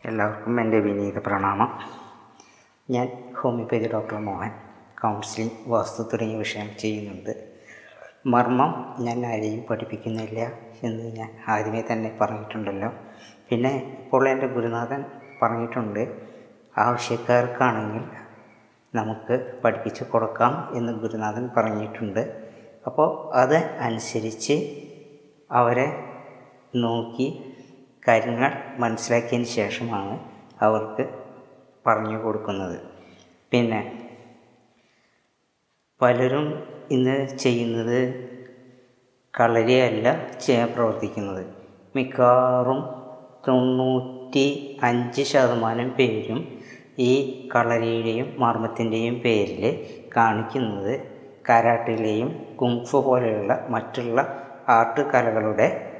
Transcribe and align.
എല്ലാവർക്കും 0.00 0.60
എന്റെ 0.60 0.78
വിനീത 0.78 1.18
പ്രണാമം. 1.18 1.68
ഞാൻ 2.90 3.08
homeopathy 3.38 3.88
doctor 3.92 4.16
Mohan 4.18 4.52
counselling 5.02 5.52
vastu 5.66 6.02
തുടങ്ങിയ 6.02 6.38
വിഷയം 6.38 6.68
ചെയ്യുന്നുണ്ട്. 6.78 7.30
മർമ്മം 8.26 8.70
ഞാൻ 9.00 9.26
ആരെയും 9.26 9.62
പഠിപ്പിക്കുന്നില്ല 9.70 10.40
എന്ന് 10.82 11.04
ഞാൻ 11.18 11.30
ആദ്യമേ 11.48 11.84
തന്നെ 11.92 12.18
പറഞ്ഞിട്ടുണ്ടല്ലോ. 12.20 12.90
പിന്നെ 13.48 13.72
ഇപ്പോൾ 14.02 14.28
എന്റെ 14.28 14.46
ഗുരുനാഥൻ 14.46 15.04
പറഞ്ഞിട്ടുണ്ട് 15.42 16.02
ആവശ്യക്കാർക്കാണെങ്കിൽ 16.78 18.04
നമുക്ക് 18.94 19.60
പഠിപ്പിച്ച് 19.64 20.04
കൊടുക്കാം 20.04 20.68
എന്ന് 20.74 20.92
ഗുരുനാഥൻ 20.92 21.50
പറഞ്ഞിട്ടുണ്ട്. 21.56 22.22
അപ്പോൾ 22.86 23.08
അത് 23.34 23.58
അനുസരിച്ച് 23.88 24.56
അവരെ 25.50 25.88
നോക്കി 26.74 27.28
കാര്യങ്ങൾ 28.08 28.52
മനസ്സിലാക്കിയതിന് 28.78 29.44
ശേഷമാണ് 29.44 30.18
അവർക്ക് 30.60 31.04
പറഞ്ഞു 31.86 32.18
കൊടുക്കുന്നത്. 32.18 32.80
പിന്നെ 33.52 34.08
പലരും 36.00 36.64
ഇന്ന് 36.90 37.26
ചെയ്യുന്നത് 37.36 37.98
കളരിയല്ല 39.40 40.26
ചെയ്യാൻ 40.38 40.68
പ്രവർത്തിക്കുന്നത്. 40.68 41.44
മിക്കവാറും 41.96 42.80
തൊണ്ണൂറ്റി 43.48 44.78
അഞ്ച് 44.82 45.22
ശതമാനം 45.22 45.90
പേരും 45.90 46.62
ഈ 46.98 47.12
കളരിയുടെയും 47.54 48.34
മർമ്മത്തിന്റെയും 48.38 49.14
പേരിൽ 49.14 49.62
കാണിക്കുന്നത് 50.16 51.08
കരാട്ടിലെയും 51.50 52.56
കുങ്ഫു 52.56 52.96
പോലെയുള്ള 52.96 53.66
മറ്റുള്ള 53.70 54.20
ആർട്ട് 54.68 55.00
കലകളുടെ 55.00 55.91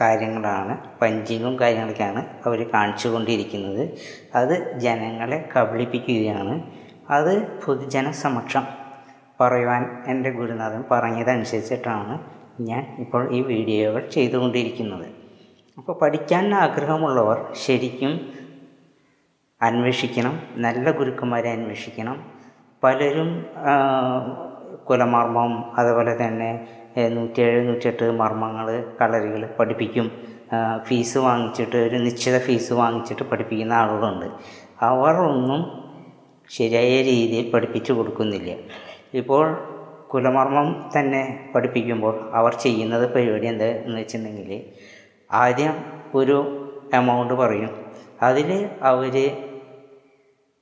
കാര്യങ്ങളാണ് 0.00 0.78
പഞ്ചിങ്ങും 1.02 1.60
കാര്യങ്ങളൊക്കെയാണ് 1.60 2.26
അവർ 2.46 2.70
കാണിച്ചു 2.74 3.08
കൊണ്ടിരിക്കുന്നത് 3.08 3.98
അത് 4.34 4.78
ജനങ്ങളെ 4.78 5.48
കബളിപ്പിക്കുകയാണ്. 5.56 6.62
അത് 7.10 7.62
പൊതുജന 7.64 8.10
സമക്ഷം 8.10 8.66
പറയുവാൻ 9.40 10.02
എന്റെ 10.06 10.30
ഗുരുനാഥൻ 10.30 10.84
പറഞ്ഞതനുസരിച്ചിട്ടാണ് 10.90 12.18
ഞാൻ 12.60 12.96
ഇപ്പോൾ 12.98 13.34
ഈ 13.34 13.40
വീഡിയോകൾ 13.42 14.08
ചെയ്തുകൊണ്ടിരിക്കുന്നത്. 14.08 15.06
അപ്പോൾ 15.78 15.98
പഠിക്കാൻ 16.02 16.54
ആഗ്രഹമുള്ളവർ 16.54 17.38
ശരിക്കും 17.66 18.20
അന്വേഷിക്കണം 19.62 20.34
നല്ല 20.56 20.90
ഗുരുക്കന്മാരെ 20.90 21.50
അന്വേഷിക്കണം. 21.50 22.16
പലരും 22.84 23.30
കുലമർമ്മം 24.88 25.52
അതുപോലെ 25.78 26.26
തന്നെ 26.26 26.68
നൂറ്റിയേഴ് 27.08 27.68
നൂറ്റിയെട്ട് 27.68 28.06
മർമ്മങ്ങൾ 28.20 28.94
കളരികൾ 29.00 29.46
പഠിപ്പിക്കും. 29.58 30.06
ഫീസ് 30.84 31.18
വാങ്ങിച്ചിട്ട് 31.18 31.76
ഒരു 31.76 31.96
നിശ്ചിത 31.96 32.38
ഫീസ് 32.38 32.72
വാങ്ങിച്ചിട്ട് 32.72 33.22
പഠിപ്പിക്കുന്ന 33.22 33.72
ആളുകളുണ്ട്. 33.72 34.26
അവർ 34.82 35.14
ഒന്നും 35.30 35.60
ശരിയായ 36.50 37.02
രീതിയിൽ 37.02 37.52
പഠിപ്പിച്ചു 37.52 37.92
കൊടുക്കുന്നില്ല. 37.92 38.56
ഇപ്പോൾ 39.14 39.44
കുലമർമ്മം 40.14 40.90
തന്നെ 40.94 41.50
പഠിപ്പിക്കുമ്പോൾ 41.54 42.14
അവർ 42.34 42.54
ചെയ്യുന്നത് 42.54 43.14
പരിപാടി 43.14 43.46
എന്താണെന്ന് 43.46 43.98
വെച്ചിട്ടുണ്ടെങ്കിൽ 43.98 44.64
ആദ്യം 45.32 45.74
ഒരു 46.14 46.36
എമൗണ്ട് 46.94 47.34
പറയും. 47.34 47.70
അതിൽ 48.22 48.68
അവർ 48.82 49.16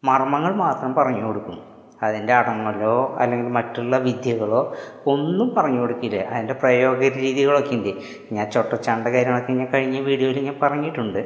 മർമ്മങ്ങൾ 0.05 0.55
മാത്രം 0.55 0.95
പറഞ്ഞു 0.95 1.25
കൊടുക്കും. 1.27 1.76
അതിന്റെ 2.03 2.35
അടങ്ങലോ 2.35 3.17
അല്ലെങ്കിൽ 3.19 3.49
മറ്റുള്ള 3.49 3.99
വിദ്യകളോ 3.99 4.75
ഒന്നും 5.07 5.55
പറഞ്ഞു 5.55 5.81
കൊടുക്കില്ല. 5.81 6.17
അതിന്റെ 6.17 6.53
പ്രയോഗ 6.53 7.01
രീതികളൊക്കെ 7.09 7.75
ഉണ്ട്. 7.75 7.93
ഞാൻ 8.33 8.51
ചൊട്ടച്ചാണ്ട 8.51 9.09
കാര്യങ്ങളൊക്കെ 9.09 9.53
ഞാൻ 9.53 9.69
കഴിഞ്ഞ 9.75 10.01
വീഡിയോയിൽ 10.01 10.39
ഞാൻ 10.45 10.57
പറഞ്ഞിട്ടുണ്ട്. 10.63 11.21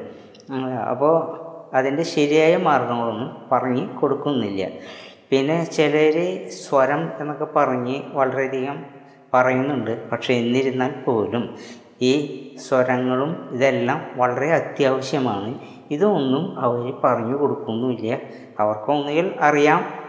അപ്പോൾ 0.91 1.15
അതിന്റെ 1.75 2.03
ശരിയായ 2.03 2.57
മാർഗങ്ങളൊന്നും 2.57 3.37
പറഞ്ഞ് 3.53 3.89
കൊടുക്കുന്നില്ല. 3.89 4.69
പിന്നെ 5.31 5.65
ചിലർ 5.65 6.17
സ്വരം 6.49 7.13
എന്നൊക്കെ 7.21 7.49
പറഞ്ഞ് 7.57 8.03
വളരെയധികം 8.13 8.85
പറയുന്നുണ്ട്. 9.35 10.11
പക്ഷേ 10.13 10.35
എന്നിരുന്നാൽ 10.35 10.93
പോലും 11.05 11.57
ഈ 12.03 12.13
സ്വരങ്ങളും 12.57 13.53
ഇതെല്ലാം 13.53 14.07
വളരെ 14.17 14.53
അത്യാവശ്യമാണ്. 14.53 15.55
ഇതൊന്നും 15.91 16.61
അവർ 16.61 16.95
പറഞ്ഞു 17.05 17.37
കൊടുക്കുന്നുമില്ല. 17.37 18.19
അവർക്കൊന്നുകിൽ 18.59 19.35
അറിയാം 19.41 20.00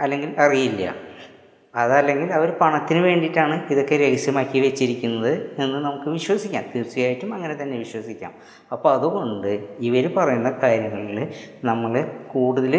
അല്ലെങ്കിൽ 0.00 0.40
അറിയില്ല. 0.40 0.94
അതല്ലെങ്കിൽ 1.74 2.32
അവർ 2.32 2.50
പണത്തിന് 2.60 2.98
വേണ്ടിയിട്ടാണ് 2.98 3.66
ഇതൊക്കെ 3.70 3.96
രഹസ്യമാക്കി 3.96 4.58
വെച്ചിരിക്കുന്നത് 4.60 5.32
എന്ന് 5.58 5.78
നമുക്ക് 5.78 6.08
വിശ്വസിക്കാം. 6.08 6.64
തീർച്ചയായിട്ടും 6.74 7.34
അങ്ങനെ 7.34 7.62
തന്നെ 7.62 7.78
വിശ്വസിക്കാം. 7.78 8.32
അപ്പോൾ 8.72 8.90
അതുകൊണ്ട് 8.92 9.68
ഇവർ 9.80 10.06
പറയുന്ന 10.16 10.50
കാര്യങ്ങളിൽ 10.62 11.28
നമ്മൾ 11.64 11.92
കൂടുതൽ 12.32 12.74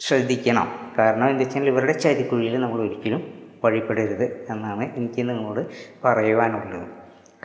ശ്രദ്ധിക്കണം. 0.00 0.68
കാരണം 0.98 1.28
എന്താ 1.28 1.44
വെച്ചാൽ 1.44 1.68
ഇവരുടെ 1.68 1.92
ചരിക്കുഴിയിൽ 1.92 2.60
നമ്മൾ 2.60 2.80
ഒരിക്കലും 2.80 3.22
വഴിപ്പെടരുത് 3.64 4.46
എന്നാണ് 4.50 4.84
എനിക്ക് 4.96 5.28
നിങ്ങളോട് 5.28 5.62
പറയുവാനുള്ളത്. 6.04 6.86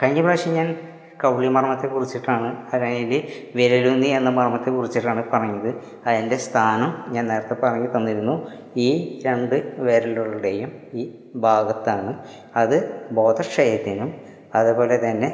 കഴിഞ്ഞ 0.03 0.21
പ്രാവശ്യം 0.21 0.53
ഞാൻ 0.53 0.75
കൗളി 1.23 1.47
മർമ്മത്തെ 1.47 1.87
കുറിച്ചിട്ടാണ് 1.87 2.49
അതായത് 2.73 3.17
വിരലുന്നി 3.55 4.07
എന്ന 4.07 4.29
മർമ്മത്തെ 4.29 4.69
കുറിച്ചിട്ടാണ് 4.69 5.23
പറഞ്ഞത്. 5.33 5.69
അതിന്റെ 6.07 6.37
സ്ഥാനം 6.37 7.13
ഞാൻ 7.13 7.27
നേരത്തെ 7.27 7.55
പറഞ്ഞു 7.63 7.97
തന്നിരുന്നു. 7.97 8.35
ഈ 8.77 8.89
രണ്ട് 9.25 9.55
വിരലുകളുടെയും 9.77 10.71
ഈ 10.93 11.03
ഭാഗത്താണ്. 11.35 12.13
അത് 12.55 12.77
ബോധക്ഷയത്തിനും 13.11 14.11
അതുപോലെ 14.55 14.97
തന്നെ 15.09 15.29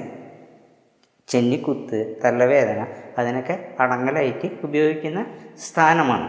ചെന്നിക്കുത്ത് 1.28 1.98
തലവേദന 2.26 2.88
അതിനൊക്കെ 3.18 3.56
അടങ്ങലായിട്ട് 3.80 4.48
ഉപയോഗിക്കുന്ന 4.64 5.26
സ്ഥാനമാണ്. 5.58 6.28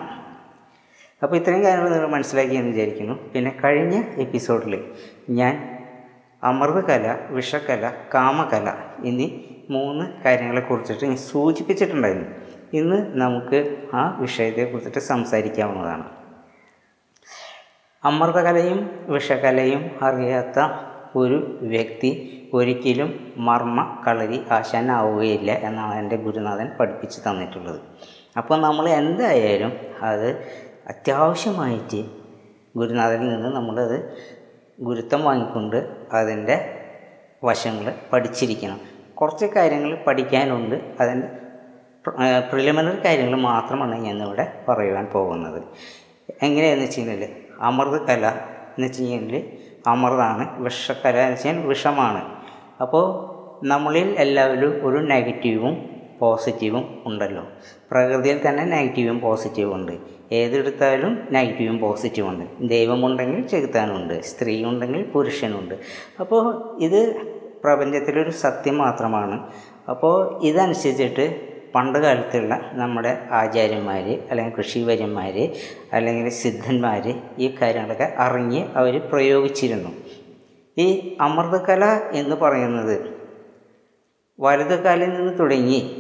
അപ്പോൾ 1.22 1.37
ഇത്രയും 1.37 1.62
കാര്യങ്ങൾ 1.65 1.91
നിങ്ങൾ 1.91 2.09
മനസ്സിലാക്കി 2.09 2.54
എന്ന് 2.54 2.70
വിചാരിക്കുന്നു. 2.70 3.15
പിന്നെ 3.34 3.56
കഴിഞ്ഞ 3.65 4.03
എപ്പിസോഡിൽ 4.16 4.75
ഞാൻ 5.31 5.54
അമൃതകല 6.43 7.17
വിഷക്കല 7.31 7.93
കാമകല 8.15 8.69
എന്നീ 9.05 9.31
മൂന്ന് 9.71 10.23
കാര്യങ്ങളെ 10.25 10.61
കുറിച്ചിട്ട് 10.61 11.05
ഞാൻ 11.05 11.17
സൂചിപ്പിച്ചിട്ടുണ്ടായിരുന്നു. 11.17 12.28
ഇന്ന് 12.73 13.21
നമുക്ക് 13.21 13.87
ആ 13.95 14.17
വിഷയത്തെ 14.21 14.65
കുറിച്ചിട്ട് 14.65 14.99
സംസാരിക്കാവുന്നതാണ്. 14.99 16.05
അമൃതകലയും 18.05 18.91
വിഷകലയും 19.09 19.91
അറിയാത്ത 20.03 20.59
ഒരു 21.17 21.59
വ്യക്തി 21.62 22.11
ഒരിക്കലും 22.55 23.34
മർമ്മ 23.37 24.05
കളരി 24.06 24.45
ആശാനാവുകയില്ല 24.50 25.53
എന്നാണ് 25.53 25.99
എന്റെ 25.99 26.17
ഗുരുനാഥൻ 26.17 26.69
പഠിപ്പിച്ച് 26.81 27.21
തന്നിട്ടുള്ളത്. 27.21 27.81
അപ്പോൾ 28.37 28.61
നമ്മൾ 28.61 28.89
എന്തായാലും 28.89 29.73
അത് 30.03 30.29
അത്യാവശ്യമായിട്ട് 30.89 32.05
ഗുരുനാഥനിൽ 32.77 33.29
നിന്ന് 33.29 33.56
നമ്മളത് 33.56 33.97
ഗുരുത്വം 34.81 35.25
വാങ്ങിക്കൊണ്ട് 35.25 35.97
അതിന്റെ 36.13 36.77
വശങ്ങൾ 37.45 37.95
പഠിച്ചിരിക്കണം. 38.13 38.81
കുറച്ച് 39.15 39.47
കാര്യങ്ങൾ 39.47 40.05
പഠിക്കാനുണ്ട്. 40.07 40.95
അതിന്റെ 41.01 41.29
പ്രിലിമിനറി 42.53 43.05
കാര്യങ്ങൾ 43.05 43.39
മാത്രമാണ് 43.39 43.99
ഞാനിവിടെ 43.99 44.65
പറയുവാൻ 44.69 45.07
പോകുന്നത്. 45.07 45.63
എങ്ങനെയാണെന്ന് 46.43 46.85
വെച്ച് 46.85 47.01
കഴിഞ്ഞാൽ 47.01 47.29
അമൃത് 47.61 48.07
കല 48.07 48.27
എന്ന് 48.27 48.87
വെച്ച് 48.87 49.03
കഴിഞ്ഞാൽ 49.03 49.43
അമൃതാണ് 49.87 50.63
വിഷക്കല 50.63 51.17
എന്ന് 51.17 51.33
വെച്ചാൽ 51.33 51.67
വിഷമാണ്. 51.67 52.25
അപ്പോൾ 52.81 53.31
നമ്മളിൽ 53.67 54.15
എല്ലാവരും 54.19 54.87
ഒരു 54.87 55.05
നെഗറ്റീവും 55.05 56.00
പോസിറ്റീവും 56.20 57.03
ഉണ്ടല്ലോ. 57.06 57.44
പ്രകൃതിയിൽ 57.91 58.48
തന്നെ 58.48 58.64
നെഗറ്റീവും 58.64 59.20
പോസിറ്റീവും 59.20 59.75
ഉണ്ട്. 59.75 59.92
ഏതെടുത്താലും 60.32 61.28
നെഗറ്റീവും 61.32 61.78
പോസിറ്റീവും 61.78 62.31
ഉണ്ട്. 62.31 62.69
ദൈവമുണ്ടെങ്കിൽ 62.69 63.47
ചെകുത്താനുണ്ട്. 63.47 64.20
സ്ത്രീ 64.20 64.64
ഉണ്ടെങ്കിൽ 64.64 65.03
പുരുഷനുണ്ട്. 65.03 65.75
അപ്പോൾ 66.20 66.76
ഇത് 66.81 67.22
പ്രപഞ്ചത്തിലൊരു 67.64 68.31
സത്യം 68.31 68.78
മാത്രമാണ്. 68.78 69.47
അപ്പോൾ 69.91 70.42
ഇതനുസരിച്ചിട്ട് 70.42 71.48
പണ്ട് 71.75 71.98
കാലത്തുള്ള 71.98 72.70
നമ്മുടെ 72.73 73.19
ആചാര്യന്മാർ 73.31 74.23
അല്ലെങ്കിൽ 74.31 74.56
കൃഷിവര്യന്മാർ 74.56 75.52
അല്ലെങ്കിൽ 75.93 76.28
സിദ്ധന്മാർ 76.28 77.23
ഈ 77.38 77.55
കാര്യങ്ങളൊക്കെ 77.62 78.14
അറിഞ്ഞ് 78.19 78.66
അവർ 78.75 78.99
പ്രയോഗിച്ചിരുന്നു. 79.12 79.90
ഈ 80.78 81.16
അമൃതകല 81.20 81.84
എന്ന് 82.12 82.37
പറയുന്നത് 82.37 83.20
വലതുകാലിൽ 84.40 85.08
നിന്ന് 85.08 85.38
തുടങ്ങി 85.38 86.00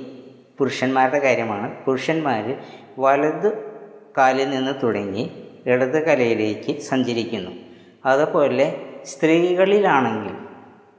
പുരുഷന്മാരുടെ 0.60 1.18
കാര്യമാണ്. 1.18 1.84
പുരുഷന്മാർ 1.84 2.56
വലത് 2.98 3.70
കാലിൽ 4.18 4.50
നിന്ന് 4.50 4.72
തുടങ്ങി 4.82 5.24
ഇടത് 5.66 6.06
കലയിലേക്ക് 6.06 6.80
സഞ്ചരിക്കുന്നു. 6.80 7.50
അതുപോലെ 8.04 8.66
സ്ത്രീകളിലാണെങ്കിൽ 9.04 10.34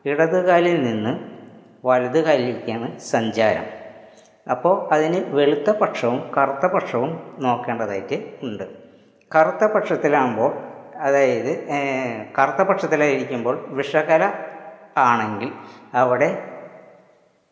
ഇടത് 0.05 0.45
കാലിൽ 0.45 0.83
നിന്ന് 0.83 1.19
വലത് 1.85 2.25
കാലിലേക്കാണ് 2.25 2.99
സഞ്ചാരം. 2.99 3.65
അപ്പോൾ 4.51 4.93
അതിന് 4.93 5.25
വെളുത്ത 5.35 5.69
പക്ഷവും 5.69 6.31
കറുത്ത 6.37 6.65
പക്ഷവും 6.73 7.35
നോക്കേണ്ടതായിട്ട് 7.39 8.17
ഉണ്ട്. 8.43 8.63
കറുത്ത 9.35 9.71
പക്ഷത്തിലാകുമ്പോൾ 9.73 10.51
അതായത് 10.95 11.51
കറുത്ത 12.39 12.61
പക്ഷത്തിലായിരിക്കുമ്പോൾ 12.61 13.65
വിഷകല 13.69 14.33
ആണെങ്കിൽ 14.97 15.51
അവിടെ 15.93 16.29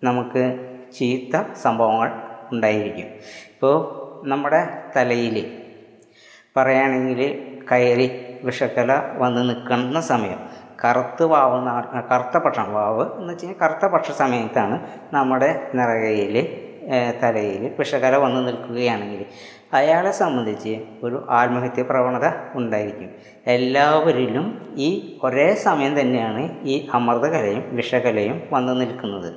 നമുക്ക് 0.04 0.69
ചീത്ത 0.94 1.44
സംഭവങ്ങൾ 1.53 2.09
ഉണ്ടായിരിക്കും. 2.51 3.07
ഇപ്പോൾ 3.53 3.75
നമ്മുടെ 4.27 4.62
തലയിൽ 4.95 5.38
പറയുകയാണെങ്കിൽ 6.57 7.21
കയറി 7.71 8.07
വിഷക്കല 8.44 8.91
വന്ന് 9.18 9.50
നിൽക്കുന്ന 9.50 10.00
സമയം 10.01 10.39
കറുത്ത് 10.86 11.24
വാവ് 11.24 11.57
കറുത്ത 12.12 12.38
പക്ഷം 12.38 12.74
വാവ് 12.74 13.03
എന്ന് 13.19 13.33
വെച്ച് 13.33 13.45
കഴിഞ്ഞാൽ 13.45 13.59
കറുത്ത 13.62 13.86
പക്ഷ 13.86 14.12
സമയത്താണ് 14.12 14.75
നമ്മുടെ 15.13 15.69
നിറകയിൽ 15.75 16.36
തലയിൽ 17.24 17.75
വിഷകല 17.80 18.15
വന്ന് 18.15 18.47
നിൽക്കുകയാണെങ്കിൽ 18.47 19.25
അയാളെ 19.74 20.12
സംബന്ധിച്ച് 20.12 20.83
ഒരു 21.04 21.27
ആത്മഹത്യ 21.30 21.81
പ്രവണത 21.81 22.30
ഉണ്ടായിരിക്കും. 22.54 23.10
എല്ലാവരിലും 23.48 24.75
ഈ 24.75 25.18
ഒരേ 25.24 25.54
സമയം 25.54 26.00
തന്നെയാണ് 26.00 26.60
ഈ 26.63 26.89
അമൃതകലയും 26.94 27.63
വിഷകലയും 27.69 28.42
വന്നു 28.51 28.74
നിൽക്കുന്നത്. 28.74 29.33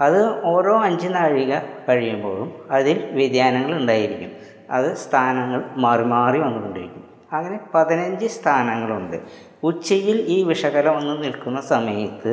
അത് 0.00 0.44
ഓരോ 0.44 0.80
അഞ്ച് 0.82 1.08
നാഴിക 1.08 1.58
കഴിയുമ്പോഴും 1.88 2.54
അതിൽ 2.70 3.08
വ്യതിയാനങ്ങൾ 3.12 3.78
ഉണ്ടായിരിക്കും. 3.78 4.30
അത് 4.70 4.96
സ്ഥാനങ്ങൾ 4.96 5.64
മാറി 5.76 6.04
മാറി 6.04 6.38
വന്നുകൊണ്ടിരിക്കും. 6.38 7.04
അങ്ങനെ 7.32 7.60
പതിനഞ്ച് 7.74 8.26
സ്ഥാനങ്ങളുണ്ട്. 8.26 9.16
ഉച്ചയിൽ 9.62 10.16
ഈ 10.28 10.42
വിഷകല 10.42 10.88
വന്ന് 10.88 11.24
നിൽക്കുന്ന 11.24 11.60
സമയത്ത് 11.60 12.32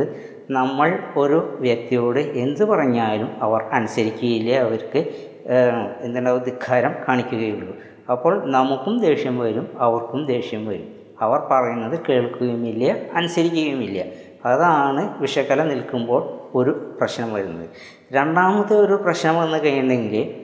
നമ്മൾ 0.50 1.00
ഒരു 1.16 1.58
വ്യക്തിയോട് 1.60 2.20
എന്ത് 2.20 2.64
പറഞ്ഞാലും 2.66 3.44
അവർ 3.44 3.62
അനുസരിക്കുകയില്ല. 3.62 4.54
അവർക്ക് 4.60 5.31
ഏഹ്, 5.50 6.02
എന്തുണ്ടാവും 6.02 6.44
ധിക്കാരം 6.44 6.96
കാണിക്കുകയുള്ളൂ. 7.08 7.74
അപ്പോൾ 8.12 8.46
നമുക്കും 8.46 9.00
ദേഷ്യം 9.00 9.40
വരും 9.40 9.70
അവർക്കും 9.78 10.26
ദേഷ്യം 10.26 10.66
വരും. 10.66 10.88
അവർ 11.20 11.40
പറയുന്നത് 11.52 12.00
കേൾക്കുകയുമില്ല 12.10 12.96
അനുസരിക്കുകയുമില്ല. 13.14 14.04
അതാണ് 14.46 15.22
വിഷകല 15.22 15.64
നിൽക്കുമ്പോൾ 15.64 16.22
ഒരു 16.56 16.96
പ്രശ്നം 17.00 17.34
വരുന്നത്. 17.34 17.70
രണ്ടാമത്തെ 18.12 18.74
ഒരു 18.74 18.94
പ്രശ്നം 18.94 19.36
വന്നു 19.36 19.58
കഴിഞ്ഞിട്ടുണ്ടെങ്കിൽ 19.58 20.36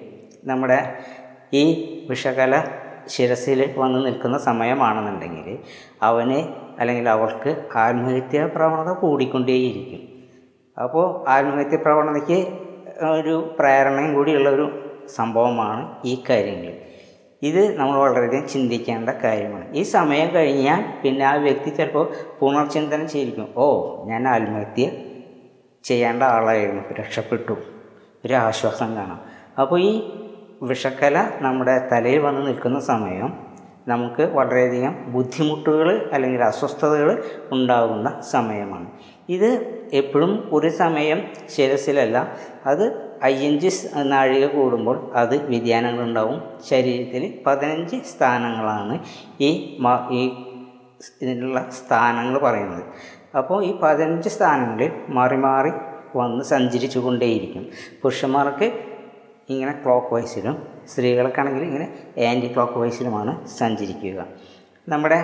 നമ്മുടെ 0.45 0.93
ഈ 1.53 1.63
വിഷകല 2.09 2.63
ശിരസിൽ 3.07 3.73
വന്ന് 3.77 4.05
നിൽക്കുന്ന 4.05 4.37
സമയമാണെന്നുണ്ടെങ്കിൽ 4.37 5.57
അവന് 6.01 6.37
അല്ലെങ്കിൽ 6.79 7.09
അവൾക്ക് 7.09 7.67
ആത്മഹത്യാ 7.75 8.47
പ്രവണത 8.47 8.93
കൂടിക്കൊണ്ടേയിരിക്കും. 8.93 10.01
അപ്പോൾ 10.77 11.29
ആത്മഹത്യ 11.29 11.77
പ്രവണതയ്ക്ക് 11.77 12.57
ഒരു 13.05 13.55
പ്രേരണയും 13.59 14.13
കൂടിയുള്ള 14.13 14.49
ഒരു 14.49 14.86
സംഭവമാണ് 15.07 15.95
ഈ 16.05 16.23
കാര്യങ്ങൾ. 16.29 16.73
ഇത് 17.43 17.75
നമ്മൾ 17.75 17.97
വളരെയധികം 17.99 18.47
ചിന്തിക്കേണ്ട 18.47 19.09
കാര്യമാണ്. 19.09 19.75
ഈ 19.75 19.81
സമയം 19.81 20.35
കഴിഞ്ഞാൽ 20.35 21.01
പിന്നെ 21.03 21.25
ആ 21.25 21.35
വ്യക്തി 21.35 21.69
ചിലപ്പോൾ 21.69 22.13
പുനർചിന്തനം 22.39 23.09
ചെയ്തിരിക്കും. 23.09 23.53
ഓ 23.57 23.95
ഞാൻ 24.05 24.27
ആത്മഹത്യ 24.27 24.89
ചെയ്യേണ്ട 25.83 26.23
ആളായിരുന്നു. 26.23 26.83
രക്ഷപ്പെട്ടു. 26.93 27.57
ഒരു 28.25 28.33
ആശ്വാസം 28.33 28.95
കാണാം. 28.95 29.21
അപ്പോൾ 29.61 29.81
ഈ 29.81 30.09
വിഷക്കല 30.61 31.31
നമ്മുടെ 31.41 31.89
തലയിൽ 31.91 32.19
വന്ന് 32.19 32.47
നിൽക്കുന്ന 32.47 32.79
സമയം 32.79 33.47
നമുക്ക് 33.87 34.21
വളരെയധികം 34.21 35.13
ബുദ്ധിമുട്ടുകൾ 35.13 36.09
അല്ലെങ്കിൽ 36.13 36.41
അസ്വസ്ഥതകൾ 36.41 37.23
ഉണ്ടാകുന്ന 37.51 38.21
സമയമാണ്. 38.21 38.91
ഇത് 39.29 39.77
എപ്പോഴും 39.93 40.49
ഒരു 40.51 40.67
സമയം 40.67 41.23
ശിരസിലല്ല. 41.55 42.37
അത് 42.65 43.06
അയ്യഞ്ച് 43.23 43.69
നാഴിക 43.95 44.45
കൂടുമ്പോൾ 44.45 45.11
അത് 45.13 45.45
വ്യതിയാനങ്ങളുണ്ടാവും. 45.49 46.41
ശരീരത്തിൽ 46.69 47.43
പതിനഞ്ച് 47.47 47.95
സ്ഥാനങ്ങളാണ് 47.95 48.99
ഈ 49.41 49.79
ഈ 50.11 50.23
ഇതിനുള്ള 51.21 51.69
സ്ഥാനങ്ങൾ 51.69 52.39
പറയുന്നത്. 52.39 52.83
അപ്പോൾ 53.37 53.63
ഈ 53.63 53.79
പതിനഞ്ച് 53.83 54.29
സ്ഥാനങ്ങളിൽ 54.29 54.91
മാറി 55.09 55.35
മാറി 55.35 55.71
വന്ന് 56.15 56.43
സഞ്ചരിച്ചു 56.43 56.99
കൊണ്ടേയിരിക്കും 56.99 57.65
പുരുഷന്മാർക്ക് 58.01 58.71
ഇങ്ങനെ 59.49 59.71
ക്ലോക്ക് 59.85 60.13
വൈസിലും 60.13 60.67
സ്ത്രീകൾക്കാണെങ്കിൽ 60.87 61.63
ഇങ്ങനെ 61.63 61.87
ആന്റി 62.29 62.53
ക്ലോക്ക് 62.53 62.73
വൈസിലുമാണ് 62.73 63.47
സഞ്ചരിക്കുക. 63.47 64.25
നമ്മുടെ 64.89 65.19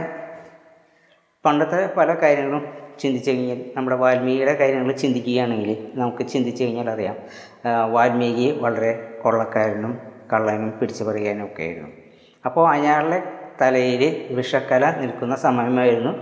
പണ്ടത്തെ 1.45 1.93
പല 1.97 2.13
കാര്യങ്ങളും 2.13 2.82
ചിന്തിച്ചു 2.99 3.31
കഴിഞ്ഞാൽ 3.31 3.59
നമ്മുടെ 3.77 3.95
വാൽമീകിയുടെ 3.95 4.53
കാര്യങ്ങൾ 4.53 4.91
ചിന്തിക്കുകയാണെങ്കിൽ 4.93 5.87
നമുക്ക് 5.95 6.27
ചിന്തിച്ചു 6.27 6.63
കഴിഞ്ഞാൽ 6.63 6.89
അറിയാം 6.89 7.15
വാൽമീകി 7.91 8.59
വളരെ 8.59 9.19
കൊള്ളക്കാരനും 9.23 9.99
കള്ളനും 10.33 10.79
പിടിച്ചു 10.79 11.03
പറയാനും 11.03 11.45
ഒക്കെ 11.45 11.63
ആയിരുന്നു 11.63 11.89
അപ്പോൾ 12.45 12.69
അയാളുടെ 12.69 13.23
തലയിൽ 13.61 14.33
വിഷക്കല 14.35 14.85
നിൽക്കുന്ന 14.99 15.35
സമയമായിരുന്നു 15.35 16.13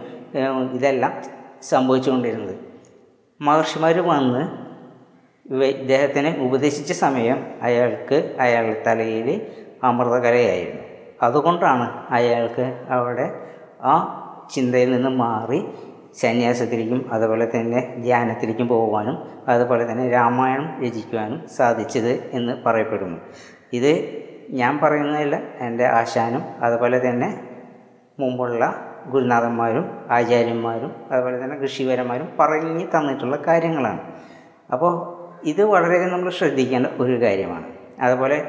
ഇതെല്ലാം 0.73 1.13
സംഭവിച്ചുകൊണ്ടിരുന്നത്. 1.62 2.56
മഹർഷിമാർ 3.41 4.00
വന്ന് 4.00 4.41
ഇദ്ദേഹത്തിന് 5.56 6.38
ഉപദേശിച്ച 6.41 6.91
സമയം 6.91 7.45
അയാൾക്ക് 7.62 8.35
അയാളുടെ 8.39 8.83
തലയിൽ 8.88 9.41
അമൃതകലയായിരുന്നു. 9.83 10.81
അതുകൊണ്ടാണ് 11.21 12.13
അയാൾക്ക് 12.13 12.85
അവിടെ 12.89 13.25
ആ 13.81 13.94
ചിന്തയിൽ 14.53 14.91
നിന്ന് 14.91 15.09
മാറി 15.09 15.59
സന്യാസത്തിലേക്കും 16.15 17.09
അതുപോലെ 17.11 17.51
തന്നെ 17.55 17.95
ധ്യാനത്തിലേക്കും 18.01 18.67
പോകുവാനും 18.67 19.17
അതുപോലെ 19.47 19.91
തന്നെ 19.91 20.09
രാമായണം 20.09 20.83
രചിക്കുവാനും 20.83 21.47
സാധിച്ചത് 21.47 22.29
എന്ന് 22.31 22.53
പറയപ്പെടുന്നു. 22.65 23.17
ഇത് 23.73 24.21
ഞാൻ 24.49 24.79
പറയുന്നതല്ല 24.79 25.41
എന്റെ 25.59 25.85
ആശാനും 25.85 26.43
അതുപോലെ 26.61 27.09
തന്നെ 27.09 27.43
മുമ്പുള്ള 28.19 28.91
ഗുരുനാഥന്മാരും 29.07 30.07
ആചാര്യന്മാരും 30.11 30.95
അതുപോലെ 31.11 31.43
തന്നെ 31.43 31.57
കൃഷിപരന്മാരും 31.57 32.29
പറഞ്ഞു 32.39 32.87
തന്നിട്ടുള്ള 32.97 33.37
കാര്യങ്ങളാണ്. 33.47 33.99
അപ്പോൾ 34.71 35.21
ഇത് 35.43 35.63
വളരെയധികം 35.63 36.11
നമ്മൾ 36.11 36.29
ശ്രദ്ധിക്കേണ്ട 36.29 36.87
ഒരു 36.99 37.21
കാര്യമാണ്. 37.21 37.65
അതുപോലെ 38.01 38.45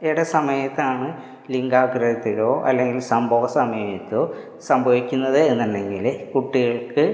വിഷകലയുടെ 0.00 0.22
സമയത്താണ് 0.36 1.06
ലിംഗാഗ്രഹത്തിലോ 1.52 2.50
അല്ലെങ്കിൽ 2.68 3.00
സംഭവ 3.12 3.46
സമയത്തോ 3.56 4.20
സംഭവിക്കുന്നത് 4.66 5.38
എന്നുണ്ടെങ്കിൽ 5.50 6.06
കുട്ടികൾക്ക് 6.34 7.04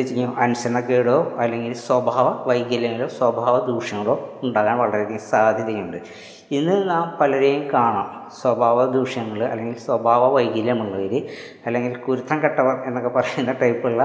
വെച്ച് 0.00 0.14
കഴിഞ്ഞാൽ 0.14 0.32
അനുസരണക്കേടോ 0.44 1.16
അല്ലെങ്കിൽ 1.42 1.74
സ്വഭാവ 1.86 2.28
വൈകല്യങ്ങളോ 2.48 3.08
സ്വഭാവ 3.18 3.54
ദൂഷ്യങ്ങളോ 3.66 4.16
ഉണ്ടാകാൻ 4.42 4.76
വളരെയധികം 4.78 5.24
സാധ്യതയുണ്ട്. 5.32 5.98
ഇന്ന് 6.50 6.76
നാം 6.90 7.04
പലരെയും 7.20 7.62
കാണാം. 7.74 8.08
സ്വഭാവ 8.40 8.78
ദൂഷ്യങ്ങൾ 8.96 9.40
അല്ലെങ്കിൽ 9.52 9.78
സ്വഭാവ 9.88 10.22
വൈകല്യമുള്ളവർ 10.36 11.14
അല്ലെങ്കിൽ 11.66 11.94
കുരുത്തം 12.08 12.38
കെട്ടവർ 12.44 12.76
എന്നൊക്കെ 12.88 13.12
പറയുന്ന 13.18 13.52
ടൈപ്പുള്ള 13.62 14.02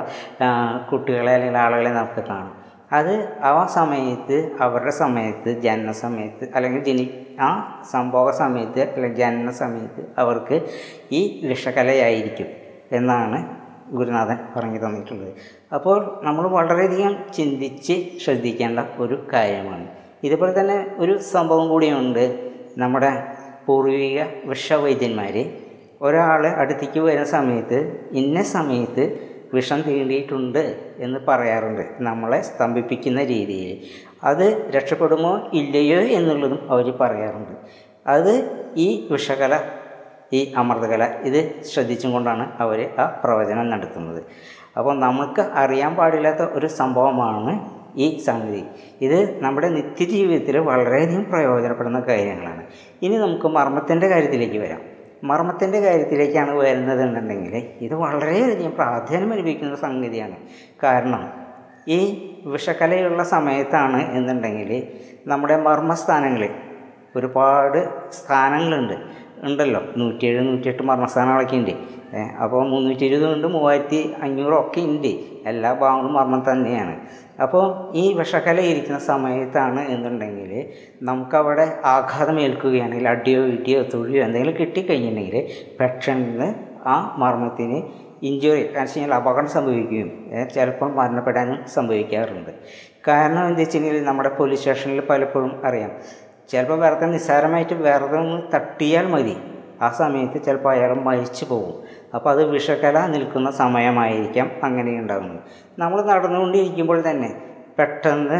കുട്ടികളെ 0.91 1.31
അല്ലെങ്കിൽ 1.37 1.59
ആളുകളെ 1.65 1.91
നമുക്ക് 1.99 2.21
കാണാം. 2.29 2.56
അത് 2.91 3.39
ആ 3.41 3.65
സമയത്ത് 3.65 4.51
അവരുടെ 4.59 4.89
സമയത്ത് 4.89 5.61
ജനന 5.61 5.91
സമയത്ത് 5.91 6.49
അല്ലെങ്കിൽ 6.55 6.83
ജനി 6.83 7.05
ആ 7.39 7.49
സംഭവ 7.91 8.31
സമയത്ത് 8.31 8.81
അല്ലെങ്കിൽ 8.81 9.17
ജനന 9.17 9.49
സമയത്ത് 9.49 10.03
അവർക്ക് 10.17 10.67
ഈ 11.11 11.21
വിഷകലയായിരിക്കും 11.47 12.47
എന്നാണ് 12.91 13.39
ഗുരുനാഥൻ 13.91 14.37
പറഞ്ഞു 14.55 14.79
തന്നിട്ടുള്ളത്. 14.79 15.33
അപ്പോൾ 15.73 16.19
നമ്മൾ 16.23 16.47
വളരെയധികം 16.47 17.13
ചിന്തിച്ച് 17.33 17.95
ശ്രദ്ധിക്കേണ്ട 18.25 18.79
ഒരു 18.97 19.27
കാര്യമാണ്. 19.33 19.87
ഇതുപോലെ 20.23 20.59
തന്നെ 20.59 20.95
ഒരു 20.97 21.17
സംഭവം 21.17 21.69
കൂടിയുണ്ട്. 21.69 22.25
നമ്മുടെ 22.77 23.11
പൂർവിക 23.65 24.23
വിഷവൈദ്യന്മാർ 24.45 25.35
ഒരാൾ 26.01 26.47
അടുത്തേക്ക് 26.47 26.99
വരുന്ന 26.99 27.25
സമയത്ത് 27.25 28.07
ഇന്ന 28.11 28.41
സമയത്ത് 28.41 29.03
വിഷം 29.53 29.81
തീണ്ടിയിട്ടുണ്ട് 29.81 30.93
എന്ന് 30.97 31.19
പറയാറുണ്ട്. 31.27 31.81
നമ്മളെ 31.99 32.41
സ്തംഭിപ്പിക്കുന്ന 32.41 33.23
രീതിയിൽ. 33.23 33.77
അത് 34.23 34.71
രക്ഷപ്പെടുമോ 34.71 35.49
ഇല്ലയോ 35.53 35.99
എന്നുള്ളതും 35.99 36.71
അവർ 36.71 36.93
പറയാറുണ്ട്. 37.01 37.51
അത് 38.07 38.65
ഈ 38.77 39.07
വിഷകല 39.11 39.59
ഈ 40.33 40.53
അമൃതകല 40.57 41.03
ഇത് 41.03 41.63
ശ്രദ്ധിച്ചും 41.63 42.11
കൊണ്ടാണ് 42.11 42.51
അവർ 42.59 42.89
ആ 42.99 43.21
പ്രവചനം 43.23 43.69
നടത്തുന്നത്. 43.69 44.23
അപ്പോൾ 44.77 44.99
നമുക്ക് 44.99 45.41
അറിയാൻ 45.41 45.95
പാടില്ലാത്ത 45.95 46.37
ഒരു 46.37 46.67
സംഭവമാണ് 46.67 47.77
ഈ 47.95 48.17
സംഗതി. 48.17 48.63
ഇത് 49.01 49.43
നമ്മുടെ 49.43 49.69
നിത്യജീവിതത്തിൽ 49.69 50.57
വളരെയധികം 50.57 51.23
പ്രയോജനപ്പെടുന്ന 51.23 51.99
കാര്യങ്ങളാണ്. 51.99 52.63
ഇനി 53.01 53.17
നമുക്ക് 53.17 53.45
മർമ്മത്തിന്റെ 53.45 54.07
കാര്യത്തിലേക്ക് 54.07 54.57
വരാം. 54.57 54.96
മർമ്മത്തിന്റെ 55.23 55.79
കാര്യത്തിലേക്കാണ് 55.79 56.51
വരുന്നതെന്നുണ്ടെങ്കിൽ 56.51 57.55
ഇത് 57.81 57.95
വളരെയധികം 57.95 58.71
പ്രാധാന്യം 58.71 59.33
അനുഭവിക്കുന്ന 59.33 59.75
സംഗതിയാണ്. 59.75 60.35
കാരണം 60.83 61.29
ഈ 61.87 61.99
വിഷക്കലയുള്ള 62.45 63.23
സമയത്താണ് 63.23 64.11
എന്നുണ്ടെങ്കിൽ 64.11 64.87
നമ്മുടെ 65.27 65.57
മർമ്മസ്ഥാനങ്ങളിൽ 65.57 66.49
ഒരുപാട് 67.15 67.89
സ്ഥാനങ്ങളുണ്ട്. 68.11 68.93
ഉണ്ടല്ലോ 69.43 69.81
നൂറ്റിയേഴ് 69.97 70.47
നൂറ്റിയെട്ട് 70.47 70.83
മർമ്മസ്ഥാനങ്ങളൊക്കെ 70.83 71.55
ഉണ്ട് 71.55 71.71
അപ്പോൾ 72.43 72.69
മുന്നൂറ്റി 72.69 73.05
ഇരുപതുണ്ട് 73.05 73.47
മൂവായിരത്തി 73.47 74.13
അഞ്ഞൂറൊക്കെ 74.21 74.81
ഉണ്ട്. 74.81 75.07
എല്ലാ 75.45 75.73
ഭാഗങ്ങളും 75.73 76.13
മർമ്മം 76.13 76.43
തന്നെയാണ്. 76.51 76.95
അപ്പോൾ 77.43 77.65
ഈ 78.01 78.05
വിഷക്കല 78.19 78.59
ഇരിക്കുന്ന 78.71 78.99
സമയത്താണ് 78.99 79.81
എന്നുണ്ടെങ്കിൽ 79.93 80.51
നമുക്കവിടെ 81.09 81.65
ആഘാതം 81.95 82.37
ഏൽക്കുകയാണെങ്കിൽ 82.45 83.07
അടിയോ 83.07 83.41
ഇടിയോ 83.55 83.81
തൊഴിയോ 83.93 84.21
എന്തെങ്കിലും 84.25 84.55
കിട്ടിക്കഴിഞ്ഞിട്ടുണ്ടെങ്കിൽ 84.61 85.37
പെട്ടെന്ന് 85.79 86.47
ആ 86.93 86.95
മർമ്മത്തിന് 87.17 87.79
ഇഞ്ചുറി 88.29 88.61
കാരണം 88.61 88.83
വെച്ച് 88.83 88.99
കഴിഞ്ഞാൽ 88.99 89.15
അപകടം 89.19 89.49
സംഭവിക്കുകയും 89.55 90.09
ചിലപ്പോൾ 90.53 90.89
മരണപ്പെടാനും 90.99 91.57
സംഭവിക്കാറുണ്ട്. 91.75 92.51
കാരണം 93.07 93.43
എന്താ 93.49 93.61
വെച്ച് 93.63 93.77
കഴിഞ്ഞാൽ 93.77 94.05
നമ്മുടെ 94.09 94.31
പോലീസ് 94.39 94.61
സ്റ്റേഷനിൽ 94.61 95.01
പലപ്പോഴും 95.11 95.51
അറിയാം 95.67 95.91
ചിലപ്പോൾ 96.51 96.79
വെറുതെ 96.83 97.07
നിസ്സാരമായിട്ട് 97.13 97.75
വെറുതെ 97.87 98.17
ഒന്ന് 98.23 98.39
തട്ടിയാൽ 98.53 99.07
മതി. 99.13 99.35
ആ 99.85 99.87
സമയത്ത് 100.01 100.37
ചിലപ്പോൾ 100.45 100.71
അയാൾ 100.75 100.91
മരിച്ചു 101.07 101.45
പോകും. 101.45 101.75
അപ്പോൾ 102.15 102.29
അത് 102.29 102.45
വിഷക്കല 102.45 103.05
നിൽക്കുന്ന 103.05 103.51
സമയമായിരിക്കാം 103.51 104.51
അങ്ങനെ 104.63 104.99
ഉണ്ടാകുന്നത് 104.99 105.39
നമ്മൾ 105.79 106.01
നടന്നുകൊണ്ടിരിക്കുമ്പോൾ 106.01 107.09
തന്നെ 107.09 107.29
പെട്ടെന്ന് 107.79 108.37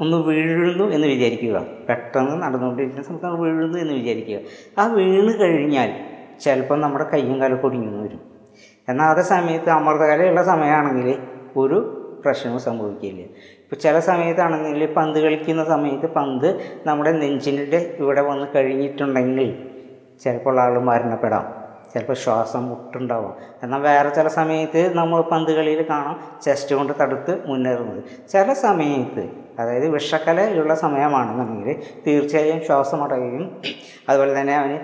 ഒന്ന് 0.00 0.16
വീഴുന്നു 0.16 0.84
എന്ന് 0.90 1.06
വിചാരിക്കുക. 1.06 1.66
പെട്ടെന്ന് 1.88 2.42
നടന്നുകൊണ്ടിരിക്കുന്ന 2.42 3.06
സമയത്ത് 3.06 3.26
നമ്മൾ 3.26 3.40
വീഴുന്നു 3.40 3.78
എന്ന് 3.78 3.94
വിചാരിക്കുക. 3.94 4.38
ആ 4.78 4.86
വീണ് 4.86 5.40
കഴിഞ്ഞാൽ 5.40 5.90
ചിലപ്പോൾ 6.40 6.80
നമ്മുടെ 6.80 7.04
കയ്യും 7.12 7.40
കാലം 7.40 7.66
ഒടിഞ്ഞു 7.66 8.02
വരും. 8.02 8.20
എന്നാൽ 8.88 9.06
അതേ 9.10 9.22
സമയത്ത് 9.22 9.70
അമൃതകലയുള്ള 9.70 10.42
സമയമാണെങ്കിൽ 10.42 11.18
ഒരു 11.56 11.78
പ്രശ്നവും 12.24 12.60
സംഭവിക്കില്ല. 12.60 13.22
ഇപ്പോൾ 13.62 13.76
ചില 13.76 13.98
സമയത്താണെങ്കിൽ 13.98 14.86
പന്ത് 14.86 15.18
കളിക്കുന്ന 15.18 15.64
സമയത്ത് 15.64 16.06
പന്ത് 16.06 16.48
നമ്മുടെ 16.86 17.12
നെഞ്ചിന്റെ 17.12 17.96
ഇവിടെ 17.98 18.20
വന്ന് 18.20 18.46
കഴിഞ്ഞിട്ടുണ്ടെങ്കിൽ 18.56 19.66
ചിലപ്പോൾ 20.24 20.60
ആൾ 20.60 20.78
മരണപ്പെടാം. 20.78 21.55
ചിലപ്പോൾ 21.96 22.16
ശ്വാസം 22.24 22.62
മുട്ടുണ്ടാവും. 22.68 23.34
എന്നാൽ 23.62 23.80
വേറെ 23.80 24.08
ചില 24.08 24.28
സമയത്ത് 24.28 24.80
നമ്മൾ 24.96 25.20
പന്ത് 25.20 25.52
കളിയിൽ 25.56 25.82
കാണാം 25.90 26.16
ചെസ്റ്റ് 26.44 26.74
കൊണ്ട് 26.74 26.92
തടുത്ത് 27.00 27.34
മുന്നേറുന്നത്. 27.46 28.00
ചില 28.32 28.52
സമയത്ത് 28.52 29.24
അതായത് 29.60 29.88
വിഷക്കലയുള്ള 29.88 30.72
സമയമാണെന്നുണ്ടെങ്കിൽ 30.74 31.76
തീർച്ചയായും 32.06 32.60
ശ്വാസം 32.66 33.02
അടയുകയും 33.04 33.46
അതുപോലെ 34.08 34.40
തന്നെ 34.40 34.54
അവന് 34.56 34.78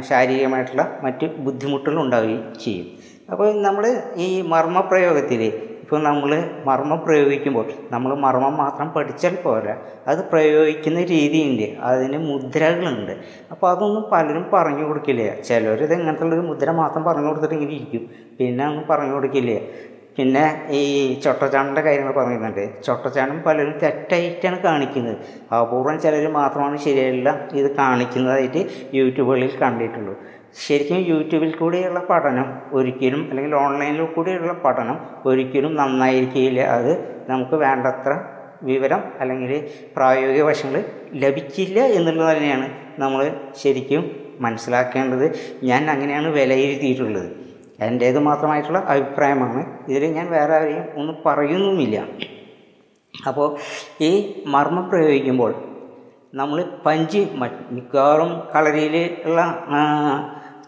ശാരീരികമായിട്ടുള്ള 0.00 0.84
മറ്റ് 1.02 1.26
ബുദ്ധിമുട്ടുകൾ 1.46 1.98
ഉണ്ടാവുകയും 2.00 2.54
ചെയ്യും. 2.64 2.86
അപ്പോൾ 3.32 3.48
നമ്മൾ 3.62 4.02
ഈ 4.16 4.28
മർമ്മപ്രയോഗത്തിൽ 4.52 5.42
ഇപ്പോൾ 5.88 6.02
നമ്മൾ 6.02 6.50
മർമ്മം 6.66 6.98
പ്രയോഗിക്കുമ്പോൾ 7.04 7.66
നമ്മൾ 7.92 8.14
മർമ്മം 8.14 8.56
മാത്രം 8.56 8.88
പഠിച്ചാൽ 8.88 9.34
പോരാ. 9.44 9.76
അത് 10.06 10.18
പ്രയോഗിക്കുന്ന 10.30 11.04
രീതിയുണ്ട്. 11.04 11.76
അതിന് 11.82 12.18
മുദ്രകളുണ്ട്. 12.18 13.12
അപ്പോൾ 13.50 13.70
അതൊന്നും 13.70 14.04
പലരും 14.12 14.50
പറഞ്ഞു 14.52 14.84
കൊടുക്കില്ല. 14.84 15.40
ചിലർ 15.40 15.82
ഇത് 15.82 15.94
ഇങ്ങനത്തുള്ളൊരു 15.94 16.40
മുദ്ര 16.40 16.70
മാത്രം 16.70 17.04
പറഞ്ഞു 17.04 17.28
കൊടുത്തിട്ട് 17.28 17.54
ഇങ്ങനെ 17.54 17.72
ഇരിക്കും. 17.72 18.10
പിന്നെ 18.40 18.66
ഒന്നും 18.66 18.84
പറഞ്ഞു 18.90 19.12
കൊടുക്കില്ല. 19.12 19.60
പിന്നെ 20.18 20.66
ഈ 20.70 20.82
ചൊട്ടച്ചാണിന്റെ 21.24 21.80
കാര്യങ്ങൾ 21.80 22.12
പറയുന്നുണ്ട്. 22.12 22.82
ചൊട്ടച്ചാണും 22.82 23.42
പലരും 23.46 23.74
തെറ്റായിട്ടാണ് 23.82 24.58
കാണിക്കുന്നത്. 24.58 25.16
അപൂർവം 25.54 26.00
ചിലർ 26.00 26.30
മാത്രമാണ് 26.30 26.76
ശരിയല്ല 26.76 27.48
ഇത് 27.52 27.76
കാണിക്കുന്നതായിട്ട് 27.76 28.62
യൂട്യൂബുകളിൽ 28.94 29.56
കണ്ടിട്ടുള്ളൂ. 29.62 30.16
ശരിക്കും 30.54 30.96
യൂട്യൂബിൽ 30.96 31.56
കൂടെയുള്ള 31.56 32.00
പഠനം 32.10 32.60
ഒരിക്കലും 32.72 33.26
അല്ലെങ്കിൽ 33.30 33.54
ഓൺലൈനിൽ 33.54 34.04
കൂടെയുള്ള 34.04 34.52
പഠനം 34.52 34.98
ഒരിക്കലും 35.26 35.76
നന്നായിരിക്കില്ല 35.76 36.60
അത് 36.60 37.24
നമുക്ക് 37.28 37.54
വേണ്ടത്ര 37.54 38.20
വിവരം 38.62 39.02
അല്ലെങ്കിൽ 39.20 39.68
പ്രായോഗിക 39.96 40.42
വശങ്ങൾ 40.42 40.84
ലഭിക്കില്ല 41.12 41.80
എന്നുള്ളത് 41.80 42.36
തന്നെയാണ് 42.36 42.70
നമ്മൾ 42.98 43.36
ശരിക്കും 43.62 44.10
മനസ്സിലാക്കേണ്ടത്. 44.40 45.38
ഞാൻ 45.62 45.90
അങ്ങനെയാണ് 45.90 46.28
വിലയിരുത്തിയിട്ടുള്ളത്. 46.28 47.30
എന്റേത് 47.80 48.18
മാത്രമായിട്ടുള്ള 48.18 48.78
അഭിപ്രായമാണ്. 48.78 49.86
ഇതിൽ 49.88 50.04
ഞാൻ 50.12 50.30
വേറെ 50.30 50.54
ആരെയും 50.54 50.84
ഒന്നും 50.96 51.16
പറയുന്നുമില്ല. 51.26 52.06
അപ്പോൾ 53.26 53.56
ഈ 54.00 54.42
മർമ്മം 54.46 54.88
പ്രയോഗിക്കുമ്പോൾ 54.90 55.54
നമ്മൾ 56.34 56.64
പഞ്ച് 56.86 57.28
മിക്കവാറും 57.70 58.42
കളരിയിൽ 58.56 59.16
ഉള്ള 59.24 59.40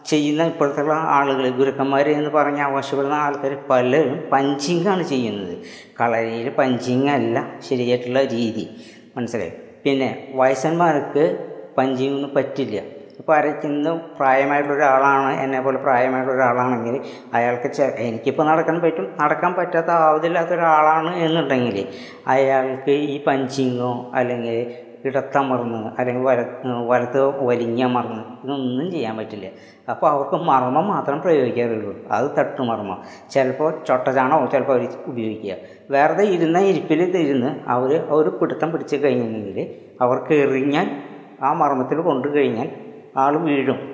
ചെയ്യുന്ന 0.05 0.43
ഇപ്പോഴത്തുള്ള 0.43 0.93
ആളുകൾ 0.93 1.49
ഗുരുക്കന്മാർ 1.49 2.09
എന്ന് 2.09 2.29
പറഞ്ഞ് 2.29 2.61
ആവശ്യപ്പെടുന്ന 2.61 3.13
ആൾക്കാർ 3.13 3.57
പലരും 3.69 4.29
പഞ്ചിങ്ങാണ് 4.31 5.03
ചെയ്യുന്നത്. 5.03 5.57
കളരിയിൽ 6.01 6.49
പഞ്ചിങ് 6.49 7.09
അല്ല 7.09 7.45
ശരിയായിട്ടുള്ള 7.69 8.23
രീതി. 8.23 8.69
മനസ്സിലായി? 9.17 9.51
പിന്നെ 9.83 10.31
വയസ്സന്മാർക്ക് 10.33 11.37
പഞ്ചിങ് 11.77 12.15
ഒന്നും 12.15 12.33
പറ്റില്ല. 12.35 12.79
ഇപ്പോൾ 13.19 13.35
അരയ്ക്കുന്ന 13.35 13.93
പ്രായമായിട്ടുള്ള 14.19 14.77
ഒരാളാണ് 14.77 15.39
എന്നെ 15.41 15.61
പോലെ 15.61 15.77
പ്രായമായിട്ടുള്ള 15.77 16.37
ഒരാളാണെങ്കിൽ 16.37 16.99
അയാൾക്ക് 17.33 17.83
എനിക്കിപ്പോൾ 17.97 18.45
നടക്കാൻ 18.45 18.81
പറ്റും 18.81 19.07
നടക്കാൻ 19.19 19.53
പറ്റാത്ത 19.53 19.89
ആവതില്ലാത്ത 19.89 20.49
ഒരാളാണ് 20.49 21.15
എന്നുണ്ടെങ്കിൽ 21.15 21.87
അയാൾക്ക് 22.27 22.91
ഈ 22.91 23.23
പഞ്ചിങ്ങോ 23.23 24.11
അല്ലെങ്കിൽ 24.15 24.90
ഇടത്തമർന്ന് 25.05 25.91
അല്ലെങ്കിൽ 25.99 26.23
വല 26.23 26.45
വലത്ത് 26.87 27.45
വലിഞ്ഞമർന്ന് 27.45 28.45
ഇതൊന്നും 28.45 28.91
ചെയ്യാൻ 28.91 29.17
പറ്റില്ല. 29.17 29.47
അപ്പോൾ 29.89 30.09
അവർക്ക് 30.09 30.35
മർമ്മം 30.35 30.87
മാത്രം 30.87 31.21
പ്രയോഗിക്കാറുള്ളൂ. 31.21 31.95
അത് 32.11 32.31
തട്ടുമർമ്മം. 32.37 33.03
ചിലപ്പോൾ 33.31 33.83
ചൊട്ടചാണോ 33.87 34.45
ചിലപ്പോൾ 34.45 34.79
അവർ 34.79 34.89
ഉപയോഗിക്കുക. 35.05 35.55
വെറുതെ 35.89 36.23
ഇരുന്ന 36.23 36.59
ഇരിപ്പിൽ 36.59 37.17
ഇരുന്ന് 37.17 37.59
അവർ 37.67 38.05
ഒരു 38.09 38.29
പിടുത്തം 38.29 38.71
പിടിച്ച് 38.71 38.95
കഴിഞ്ഞിട്ടുണ്ടെങ്കിൽ 38.95 39.75
അവർക്ക് 40.01 40.33
എറിഞ്ഞാൽ 40.33 41.01
ആ 41.41 41.53
മർമ്മത്തിൽ 41.53 42.01
കൊണ്ടു 42.01 42.27
കഴിഞ്ഞാൽ 42.27 42.69
ആൾ 43.17 43.37
വീഴും. 43.37 43.90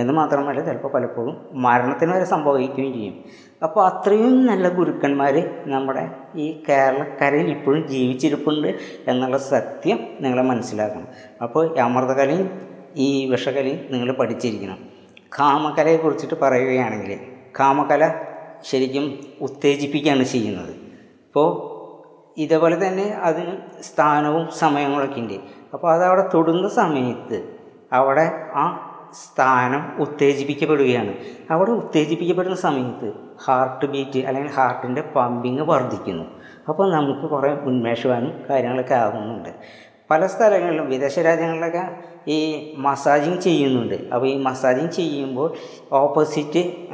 എന്ന് 0.00 0.12
മാത്രമല്ല 0.12 0.60
ചിലപ്പോൾ 0.60 0.92
പലപ്പോഴും 0.94 1.34
മരണത്തിന് 1.52 2.12
വരെ 2.12 2.24
സംഭവിക്കുകയും 2.24 2.92
ചെയ്യും. 2.94 3.14
അപ്പോൾ 3.62 3.82
അത്രയും 3.86 4.46
നല്ല 4.46 4.68
ഗുരുക്കന്മാർ 4.68 5.34
നമ്മുടെ 5.66 6.10
ഈ 6.34 6.62
കേരളക്കരയിൽ 6.68 7.48
ഇപ്പോഴും 7.50 7.88
ജീവിച്ചിരിപ്പുണ്ട് 7.88 8.68
എന്നുള്ള 9.08 9.38
സത്യം 9.38 9.98
നിങ്ങൾ 10.20 10.42
മനസ്സിലാക്കണം. 10.42 11.08
അപ്പോൾ 11.42 11.78
അമൃതകലയും 11.78 12.48
ഈ 12.96 13.08
വിഷകലയും 13.30 13.80
നിങ്ങൾ 13.90 14.12
പഠിച്ചിരിക്കണം. 14.12 14.78
കാമകലയെ 15.38 15.96
കുറിച്ചിട്ട് 15.96 16.34
പറയുകയാണെങ്കിൽ 16.42 17.12
കാമകല 17.60 18.14
ശരിക്കും 18.64 19.18
ഉത്തേജിപ്പിക്കുകയാണ് 19.40 20.22
ചെയ്യുന്നത്. 20.22 20.72
ഇപ്പോൾ 21.26 21.48
ഇതേപോലെ 22.40 22.76
തന്നെ 22.86 23.06
അതിന് 23.22 23.52
സ്ഥാനവും 23.82 24.44
സമയങ്ങളൊക്കെ 24.58 25.20
ഉണ്ട്. 25.20 25.38
അപ്പോൾ 25.74 25.88
അതവിടെ 25.92 26.24
തൊടുന്ന 26.34 26.68
സമയത്ത് 26.68 27.38
അവിടെ 27.92 28.24
ആ 28.54 28.64
സ്ഥാനം 29.14 30.02
ഉത്തേജിപ്പിക്കപ്പെടുകയാണ്. 30.02 31.14
അവിടെ 31.50 31.70
ഉത്തേജിപ്പിക്കപ്പെടുന്ന 31.70 32.56
സമയത്ത് 32.56 33.12
ഹാർട്ട് 33.44 33.86
ബീറ്റ് 33.86 34.18
അല്ലെങ്കിൽ 34.18 34.52
ഹാർട്ടിന്റെ 34.52 35.02
പമ്പിങ് 35.02 35.60
വർദ്ധിക്കുന്നു. 35.60 36.24
അപ്പോൾ 36.68 36.92
നമുക്ക് 36.92 37.30
കുറേ 37.30 37.54
ഉന്മേഷവാനും 37.54 38.42
കാര്യങ്ങളൊക്കെ 38.50 38.94
ആകുന്നുണ്ട് 38.94 39.48
പല 40.10 40.26
സ്ഥലങ്ങളിലും 40.26 40.88
വിദേശ 40.88 41.18
രാജ്യങ്ങളിലൊക്കെ 41.18 41.96
ഈ 42.28 42.74
മസാജിങ് 42.78 43.40
ചെയ്യുന്നുണ്ട്. 43.40 43.94
അപ്പോൾ 43.94 44.26
ഈ 44.26 44.42
മസാജിങ് 44.42 44.90
ചെയ്യുമ്പോൾ 44.90 45.54
ഓപ്പോസിറ്റ് 45.92 46.86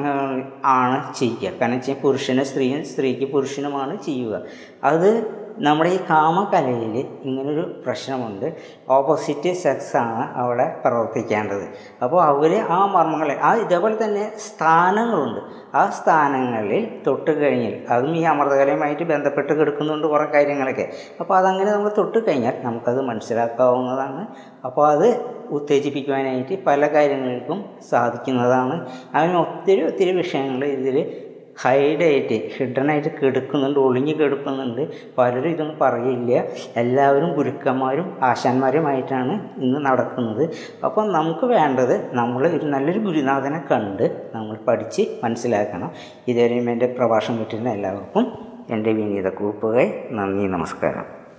ആണ് 0.65 1.15
ചെയ്യുക. 1.15 1.51
കാരണം 1.61 1.77
വെച്ചാൽ 1.77 1.95
പുരുഷന് 1.95 2.43
സ്ത്രീയും 2.43 2.85
സ്ത്രീക്ക് 2.85 3.33
പുരുഷനുമാണ് 3.33 4.03
ചെയ്യുക. 4.03 4.43
അത് 4.85 5.44
നമ്മുടെ 5.59 5.91
ഈ 5.91 5.97
കാമകലയിൽ 5.97 7.07
ഇങ്ങനൊരു 7.25 7.83
പ്രശ്നമുണ്ട്. 7.87 8.57
ഓപ്പോസിറ്റ് 8.89 9.53
സെക്സ് 9.53 9.97
ആണ് 9.97 10.35
അവിടെ 10.35 10.77
പ്രവർത്തിക്കേണ്ടത്. 10.85 11.69
അപ്പോൾ 12.03 12.23
അവർ 12.23 12.55
ആ 12.55 12.87
മർമ്മങ്ങളെ 12.87 13.39
ആ 13.43 13.55
ഇതേപോലെ 13.55 14.05
തന്നെ 14.05 14.33
സ്ഥാനങ്ങളുണ്ട്. 14.37 15.41
ആ 15.77 15.91
സ്ഥാനങ്ങളിൽ 15.91 17.03
തൊട്ട് 17.07 17.43
കഴിഞ്ഞാൽ 17.43 17.87
അതും 17.89 18.17
ഈ 18.17 18.23
അമൃതകലയുമായിട്ട് 18.23 19.03
ബന്ധപ്പെട്ട് 19.03 19.53
കിടക്കുന്നുണ്ട് 19.53 20.07
കുറേ 20.07 20.25
കാര്യങ്ങളൊക്കെ. 20.25 20.93
അപ്പോൾ 21.21 21.37
അതങ്ങനെ 21.37 21.73
നമ്മൾ 21.73 21.91
തൊട്ട് 21.99 22.29
കഴിഞ്ഞാൽ 22.29 22.53
നമുക്കത് 22.63 23.01
മനസ്സിലാക്കാവുന്നതാണ്. 23.03 24.27
അപ്പോൾ 24.65 24.89
അത് 24.89 25.35
ഉത്തേജിപ്പിക്കുവാനായിട്ട് 25.51 26.65
പല 26.65 26.87
കാര്യങ്ങൾക്കും 26.87 27.65
സാധിക്കുന്നതാണ്. 27.91 28.89
അങ്ങനെ 29.15 29.39
ഒത്തിരി 29.41 29.87
ഒത്തിരി 29.87 30.17
വിഷയങ്ങൾ 30.17 30.65
ഇതിൽ 30.65 31.24
ഹൈഡായിട്ട് 31.63 32.51
ഹിഡനായിട്ട് 32.57 33.09
കിടക്കുന്നുണ്ട് 33.23 33.81
ഒളിഞ്ഞ് 33.81 34.15
കിടക്കുന്നുണ്ട്. 34.15 34.89
പലരും 35.19 35.49
ഇതൊന്നും 35.49 35.79
പറയില്ല. 35.81 36.45
എല്ലാവരും 36.77 37.33
ഗുരുക്കന്മാരും 37.33 38.19
ആശാന്മാരുമായിട്ടാണ് 38.23 39.49
ഇന്ന് 39.59 39.87
നടക്കുന്നത്. 39.87 40.51
അപ്പം 40.85 41.13
നമുക്ക് 41.13 41.47
വേണ്ടത് 41.47 42.15
നമ്മൾ 42.15 42.49
ഒരു 42.49 42.67
നല്ലൊരു 42.67 42.99
ഗുരുനാഥനെ 42.99 43.63
കണ്ട് 43.71 44.31
നമ്മൾ 44.35 44.57
പഠിച്ച് 44.57 45.03
മനസ്സിലാക്കണം. 45.25 45.91
ഇതുവരെയും 46.29 46.71
എന്റെ 46.71 46.87
പ്രഭാഷണം 46.87 47.39
കിട്ടുന്ന 47.39 47.69
എല്ലാവർക്കും 47.69 48.27
എന്റെ 48.71 48.93
വിനീത 48.93 49.29
കുറിപ്പുകൾ 49.29 49.93
നന്ദി 50.11 50.47
നമസ്കാരം. 50.47 51.24